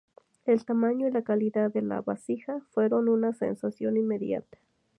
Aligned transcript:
El 0.47 0.65
tamaño 0.65 1.07
y 1.07 1.11
la 1.11 1.21
calidad 1.21 1.69
de 1.71 1.83
la 1.83 2.01
vasija 2.01 2.61
fueron 2.71 3.07
una 3.07 3.33
sensación 3.33 3.97
inmediata. 3.97 4.57